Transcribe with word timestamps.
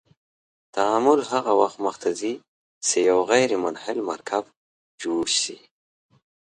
تعامل 0.75 1.19
هغه 1.31 1.51
وخت 1.61 1.77
مخ 1.85 1.95
ته 2.03 2.09
ځي 2.19 2.33
چې 2.85 2.97
یو 3.09 3.19
غیر 3.31 3.49
منحل 3.63 3.99
مرکب 4.09 4.43
جوړ 5.03 5.25
شي. 5.41 5.57